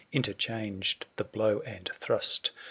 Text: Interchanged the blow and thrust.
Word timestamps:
Interchanged 0.11 1.05
the 1.15 1.23
blow 1.23 1.59
and 1.59 1.91
thrust. 1.93 2.49